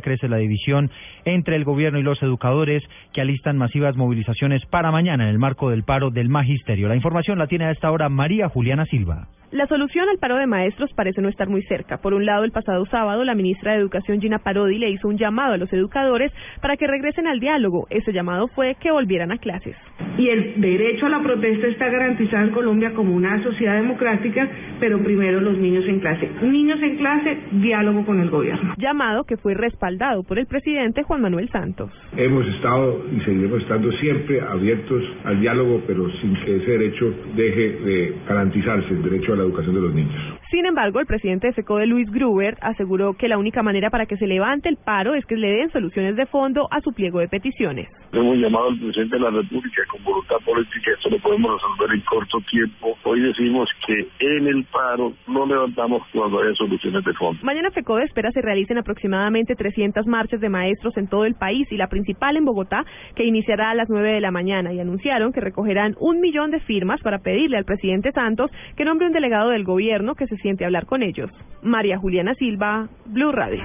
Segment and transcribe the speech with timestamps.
[0.00, 0.90] crece la división
[1.24, 5.70] entre el gobierno y los educadores que alistan masivas movilizaciones para mañana en el marco
[5.70, 6.88] del paro del magisterio.
[6.88, 9.28] La información la tiene a esta hora María Juliana Silva.
[9.50, 11.98] La solución al paro de maestros parece no estar muy cerca.
[11.98, 15.18] Por un lado, el pasado sábado, la ministra de Educación Gina Parodi le hizo un
[15.18, 17.88] llamado a los educadores para que regresen al diálogo.
[17.90, 19.74] Ese llamado fue que volvieran a clases.
[20.20, 24.46] Y el derecho a la protesta está garantizado en Colombia como una sociedad democrática,
[24.78, 26.28] pero primero los niños en clase.
[26.42, 28.74] Niños en clase, diálogo con el gobierno.
[28.76, 31.90] Llamado que fue respaldado por el presidente Juan Manuel Santos.
[32.18, 37.70] Hemos estado y seguiremos estando siempre abiertos al diálogo, pero sin que ese derecho deje
[37.82, 40.39] de garantizarse, el derecho a la educación de los niños.
[40.50, 44.16] Sin embargo, el presidente de FECODE, Luis Gruber, aseguró que la única manera para que
[44.16, 47.28] se levante el paro es que le den soluciones de fondo a su pliego de
[47.28, 47.88] peticiones.
[48.12, 52.00] Hemos llamado al presidente de la República con voluntad política, esto lo podemos resolver en
[52.00, 52.98] corto tiempo.
[53.04, 57.40] Hoy decimos que en el paro no levantamos cuando haya soluciones de fondo.
[57.44, 61.76] Mañana FECODE espera se realicen aproximadamente 300 marchas de maestros en todo el país y
[61.76, 65.40] la principal en Bogotá, que iniciará a las 9 de la mañana y anunciaron que
[65.40, 69.62] recogerán un millón de firmas para pedirle al presidente Santos que nombre un delegado del
[69.62, 71.30] gobierno que se siente a hablar con ellos.
[71.62, 73.58] María Juliana Silva, Blue Radio.